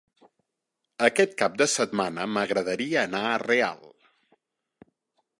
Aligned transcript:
Aquest 1.07 1.35
cap 1.41 1.59
de 1.61 1.67
setmana 1.73 2.25
m'agradaria 2.37 3.03
anar 3.09 3.21
a 3.27 3.35
Real. 3.43 3.85